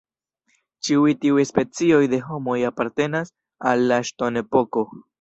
[0.87, 3.33] Ĉiuj tiuj specioj de homoj apartenas
[3.73, 4.89] al la ŝtonepoko.